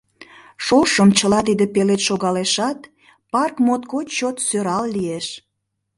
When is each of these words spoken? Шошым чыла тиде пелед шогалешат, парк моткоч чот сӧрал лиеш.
Шошым 0.65 1.09
чыла 1.17 1.39
тиде 1.47 1.65
пелед 1.73 2.01
шогалешат, 2.07 2.79
парк 3.31 3.55
моткоч 3.65 4.07
чот 4.17 4.37
сӧрал 4.47 4.85
лиеш. 4.95 5.27